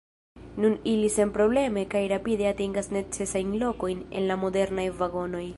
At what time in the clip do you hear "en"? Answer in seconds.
4.17-4.31